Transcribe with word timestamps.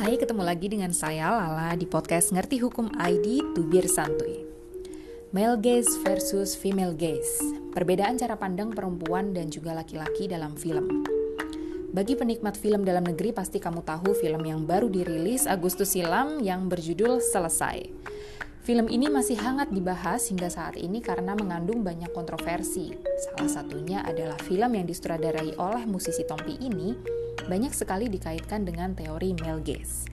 Hai, 0.00 0.16
ketemu 0.16 0.48
lagi 0.48 0.72
dengan 0.72 0.96
saya 0.96 1.28
Lala 1.28 1.76
di 1.76 1.84
podcast 1.84 2.32
Ngerti 2.32 2.56
Hukum 2.64 2.88
ID 2.96 3.52
Tubir 3.52 3.84
Santuy. 3.84 4.48
Male 5.28 5.60
gaze 5.60 5.92
versus 6.00 6.56
female 6.56 6.96
gaze. 6.96 7.44
Perbedaan 7.76 8.16
cara 8.16 8.32
pandang 8.32 8.72
perempuan 8.72 9.36
dan 9.36 9.52
juga 9.52 9.76
laki-laki 9.76 10.24
dalam 10.24 10.56
film. 10.56 11.04
Bagi 11.92 12.16
penikmat 12.16 12.56
film 12.56 12.80
dalam 12.80 13.04
negeri 13.04 13.36
pasti 13.36 13.60
kamu 13.60 13.84
tahu 13.84 14.16
film 14.16 14.40
yang 14.40 14.64
baru 14.64 14.88
dirilis 14.88 15.44
Agustus 15.44 15.92
silam 15.92 16.40
yang 16.40 16.72
berjudul 16.72 17.20
Selesai. 17.20 17.84
Film 18.64 18.88
ini 18.88 19.12
masih 19.12 19.36
hangat 19.36 19.68
dibahas 19.68 20.24
hingga 20.32 20.48
saat 20.48 20.80
ini 20.80 21.04
karena 21.04 21.36
mengandung 21.36 21.84
banyak 21.84 22.08
kontroversi. 22.16 22.96
Salah 23.28 23.52
satunya 23.52 24.00
adalah 24.00 24.40
film 24.48 24.80
yang 24.80 24.88
disutradarai 24.88 25.60
oleh 25.60 25.84
musisi 25.84 26.24
Tompi 26.24 26.56
ini 26.56 27.19
banyak 27.50 27.74
sekali 27.74 28.06
dikaitkan 28.06 28.62
dengan 28.62 28.94
teori 28.94 29.34
male 29.34 29.58
gaze, 29.66 30.06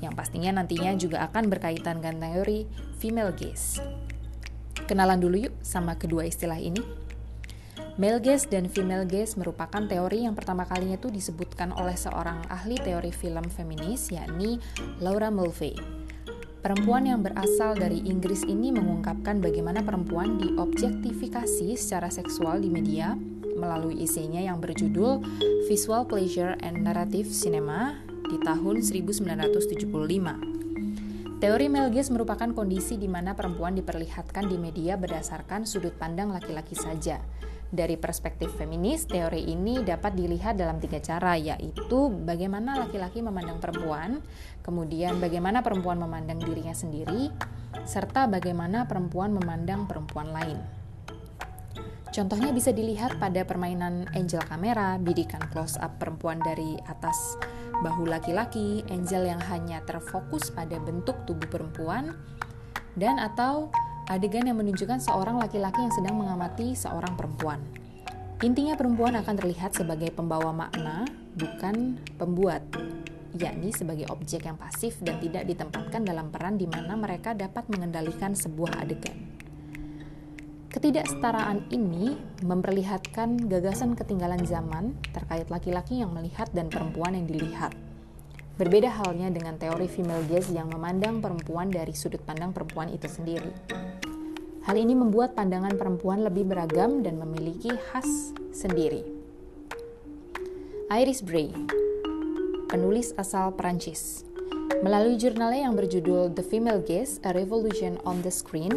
yang 0.00 0.16
pastinya 0.16 0.56
nantinya 0.56 0.96
juga 0.96 1.28
akan 1.28 1.52
berkaitan 1.52 2.00
dengan 2.00 2.32
teori 2.32 2.64
female 2.96 3.36
gaze. 3.36 3.84
Kenalan 4.88 5.20
dulu 5.20 5.36
yuk 5.36 5.54
sama 5.60 6.00
kedua 6.00 6.24
istilah 6.24 6.56
ini. 6.56 6.80
Male 7.98 8.22
gaze 8.22 8.46
dan 8.46 8.70
female 8.70 9.04
gaze 9.04 9.34
merupakan 9.34 9.82
teori 9.84 10.22
yang 10.22 10.32
pertama 10.32 10.64
kalinya 10.64 10.96
itu 10.96 11.10
disebutkan 11.10 11.74
oleh 11.74 11.98
seorang 11.98 12.40
ahli 12.46 12.78
teori 12.78 13.10
film 13.10 13.44
feminis 13.50 14.08
yakni 14.14 14.62
Laura 15.02 15.28
Mulvey. 15.34 15.74
Perempuan 16.58 17.06
yang 17.06 17.22
berasal 17.22 17.78
dari 17.78 18.02
Inggris 18.06 18.42
ini 18.46 18.74
mengungkapkan 18.74 19.38
bagaimana 19.38 19.82
perempuan 19.82 20.42
diobjektifikasi 20.42 21.74
secara 21.78 22.10
seksual 22.10 22.62
di 22.62 22.70
media 22.70 23.14
melalui 23.58 23.98
isinya 23.98 24.38
yang 24.38 24.62
berjudul 24.62 25.20
Visual 25.66 26.06
Pleasure 26.06 26.54
and 26.62 26.86
Narrative 26.86 27.26
Cinema 27.26 27.98
di 28.30 28.38
tahun 28.40 28.80
1975. 28.80 30.58
Teori 31.38 31.70
Melges 31.70 32.10
merupakan 32.10 32.50
kondisi 32.50 32.98
di 32.98 33.06
mana 33.06 33.34
perempuan 33.34 33.74
diperlihatkan 33.78 34.50
di 34.50 34.58
media 34.58 34.98
berdasarkan 34.98 35.66
sudut 35.66 35.94
pandang 35.94 36.34
laki-laki 36.34 36.74
saja. 36.74 37.22
Dari 37.68 38.00
perspektif 38.00 38.48
feminis, 38.56 39.04
teori 39.04 39.44
ini 39.44 39.84
dapat 39.84 40.16
dilihat 40.16 40.56
dalam 40.56 40.80
tiga 40.80 41.04
cara, 41.04 41.36
yaitu 41.36 42.08
bagaimana 42.24 42.80
laki-laki 42.80 43.20
memandang 43.20 43.60
perempuan, 43.60 44.24
kemudian 44.64 45.20
bagaimana 45.20 45.60
perempuan 45.60 46.00
memandang 46.00 46.40
dirinya 46.40 46.72
sendiri, 46.72 47.28
serta 47.84 48.24
bagaimana 48.24 48.88
perempuan 48.88 49.36
memandang 49.36 49.84
perempuan 49.84 50.32
lain. 50.32 50.77
Contohnya 52.18 52.50
bisa 52.50 52.74
dilihat 52.74 53.14
pada 53.22 53.46
permainan 53.46 54.10
angel 54.10 54.42
kamera, 54.42 54.98
bidikan 54.98 55.38
close 55.54 55.78
up 55.78 56.02
perempuan 56.02 56.42
dari 56.42 56.74
atas 56.90 57.38
bahu 57.78 58.10
laki-laki, 58.10 58.82
angel 58.90 59.22
yang 59.22 59.38
hanya 59.46 59.78
terfokus 59.86 60.50
pada 60.50 60.82
bentuk 60.82 61.14
tubuh 61.30 61.46
perempuan, 61.46 62.18
dan 62.98 63.22
atau 63.22 63.70
adegan 64.10 64.50
yang 64.50 64.58
menunjukkan 64.58 64.98
seorang 64.98 65.38
laki-laki 65.38 65.78
yang 65.78 65.94
sedang 65.94 66.18
mengamati 66.18 66.74
seorang 66.74 67.14
perempuan. 67.14 67.62
Intinya 68.42 68.74
perempuan 68.74 69.14
akan 69.14 69.34
terlihat 69.38 69.78
sebagai 69.78 70.10
pembawa 70.10 70.50
makna, 70.50 71.06
bukan 71.38 72.02
pembuat, 72.18 72.66
yakni 73.38 73.70
sebagai 73.70 74.10
objek 74.10 74.42
yang 74.42 74.58
pasif 74.58 74.98
dan 75.06 75.22
tidak 75.22 75.46
ditempatkan 75.46 76.02
dalam 76.02 76.34
peran 76.34 76.58
di 76.58 76.66
mana 76.66 76.98
mereka 76.98 77.30
dapat 77.30 77.70
mengendalikan 77.70 78.34
sebuah 78.34 78.82
adegan. 78.82 79.37
Ketidaksetaraan 80.68 81.72
ini 81.72 82.12
memperlihatkan 82.44 83.48
gagasan 83.48 83.96
ketinggalan 83.96 84.44
zaman 84.44 84.92
terkait 85.16 85.48
laki-laki 85.48 86.04
yang 86.04 86.12
melihat 86.12 86.44
dan 86.52 86.68
perempuan 86.68 87.16
yang 87.16 87.24
dilihat. 87.24 87.72
Berbeda 88.60 88.92
halnya 88.92 89.32
dengan 89.32 89.56
teori 89.56 89.88
female 89.88 90.28
gaze 90.28 90.52
yang 90.52 90.68
memandang 90.68 91.24
perempuan 91.24 91.72
dari 91.72 91.96
sudut 91.96 92.20
pandang 92.20 92.52
perempuan 92.52 92.92
itu 92.92 93.08
sendiri. 93.08 93.48
Hal 94.68 94.76
ini 94.76 94.92
membuat 94.92 95.32
pandangan 95.32 95.72
perempuan 95.72 96.20
lebih 96.20 96.44
beragam 96.44 97.00
dan 97.00 97.16
memiliki 97.16 97.72
khas 97.88 98.36
sendiri. 98.52 99.08
Iris 100.92 101.24
Bray, 101.24 101.48
penulis 102.68 103.16
asal 103.16 103.56
Perancis, 103.56 104.28
melalui 104.84 105.16
jurnalnya 105.16 105.64
yang 105.64 105.80
berjudul 105.80 106.36
The 106.36 106.44
Female 106.44 106.84
Gaze: 106.84 107.24
A 107.24 107.32
Revolution 107.32 107.96
on 108.04 108.20
the 108.20 108.28
Screen, 108.28 108.76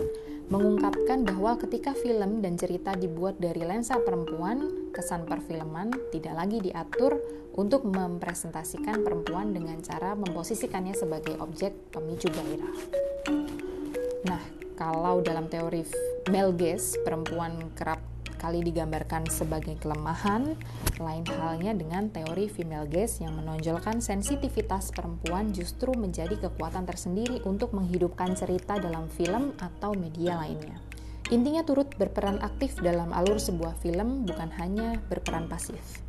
mengungkapkan 0.52 1.24
bahwa 1.24 1.56
ketika 1.64 1.96
film 1.96 2.44
dan 2.44 2.60
cerita 2.60 2.92
dibuat 2.92 3.40
dari 3.40 3.64
lensa 3.64 3.96
perempuan, 4.04 4.92
kesan 4.92 5.24
perfilman 5.24 5.96
tidak 6.12 6.36
lagi 6.36 6.60
diatur 6.60 7.24
untuk 7.56 7.88
mempresentasikan 7.88 9.00
perempuan 9.00 9.56
dengan 9.56 9.80
cara 9.80 10.12
memposisikannya 10.12 10.92
sebagai 10.92 11.40
objek 11.40 11.72
pemicu 11.96 12.28
gairah. 12.28 12.76
Nah, 14.28 14.44
kalau 14.76 15.24
dalam 15.24 15.48
teori 15.48 15.88
gaze, 16.28 17.00
perempuan 17.00 17.72
kerap 17.72 18.11
kali 18.42 18.66
digambarkan 18.66 19.30
sebagai 19.30 19.78
kelemahan, 19.78 20.58
lain 20.98 21.26
halnya 21.30 21.78
dengan 21.78 22.10
teori 22.10 22.50
female 22.50 22.90
gaze 22.90 23.22
yang 23.22 23.38
menonjolkan 23.38 24.02
sensitivitas 24.02 24.90
perempuan 24.90 25.54
justru 25.54 25.94
menjadi 25.94 26.42
kekuatan 26.50 26.90
tersendiri 26.90 27.46
untuk 27.46 27.78
menghidupkan 27.78 28.34
cerita 28.34 28.82
dalam 28.82 29.06
film 29.14 29.54
atau 29.62 29.94
media 29.94 30.42
lainnya. 30.42 30.82
Intinya 31.30 31.62
turut 31.62 31.94
berperan 31.96 32.42
aktif 32.42 32.82
dalam 32.82 33.14
alur 33.14 33.38
sebuah 33.38 33.78
film 33.80 34.26
bukan 34.26 34.50
hanya 34.58 34.98
berperan 35.06 35.46
pasif. 35.46 36.02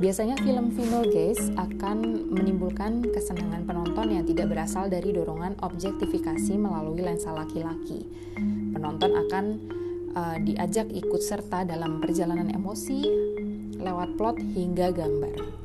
Biasanya 0.00 0.40
film 0.40 0.72
female 0.72 1.06
gaze 1.12 1.52
akan 1.54 2.32
menimbulkan 2.32 3.04
kesenangan 3.12 3.68
penonton 3.68 4.08
yang 4.10 4.24
tidak 4.24 4.50
berasal 4.50 4.88
dari 4.88 5.12
dorongan 5.12 5.60
objektifikasi 5.60 6.56
melalui 6.56 7.04
lensa 7.04 7.30
laki-laki. 7.30 8.08
Penonton 8.72 9.12
akan 9.14 9.44
uh, 10.16 10.36
diajak 10.40 10.88
ikut 10.92 11.20
serta 11.20 11.64
dalam 11.64 12.00
perjalanan 12.00 12.52
emosi 12.52 13.00
lewat 13.80 14.14
plot 14.16 14.38
hingga 14.38 14.94
gambar. 14.94 15.62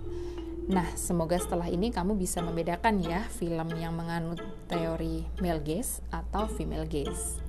Nah, 0.67 0.87
semoga 0.99 1.39
setelah 1.39 1.71
ini 1.71 1.95
kamu 1.95 2.19
bisa 2.19 2.43
membedakan 2.43 2.99
ya 2.99 3.23
film 3.31 3.71
yang 3.79 3.95
menganut 3.95 4.43
teori 4.67 5.23
male 5.39 5.63
gaze 5.63 6.03
atau 6.11 6.43
female 6.51 6.83
gaze. 6.83 7.39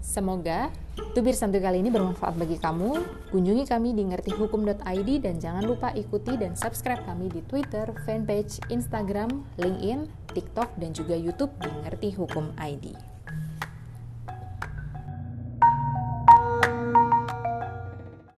Semoga 0.00 0.68
tubir 1.16 1.32
santuy 1.32 1.60
kali 1.60 1.80
ini 1.80 1.88
bermanfaat 1.88 2.36
bagi 2.36 2.60
kamu. 2.60 3.00
Kunjungi 3.32 3.64
kami 3.64 3.96
di 3.96 4.08
ngertihukum.id 4.08 5.10
dan 5.24 5.36
jangan 5.40 5.64
lupa 5.64 5.88
ikuti 5.96 6.36
dan 6.36 6.52
subscribe 6.52 7.00
kami 7.08 7.32
di 7.32 7.40
Twitter, 7.48 7.88
fanpage, 8.04 8.60
Instagram, 8.68 9.44
LinkedIn, 9.56 10.08
TikTok, 10.36 10.68
dan 10.76 10.92
juga 10.92 11.16
YouTube 11.16 11.52
di 11.60 11.70
Ngerti 11.84 12.08
Hukum 12.12 12.52
ID. 12.60 12.92